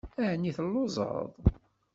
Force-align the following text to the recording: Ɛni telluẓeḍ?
Ɛni 0.29 0.51
telluẓeḍ? 0.57 1.31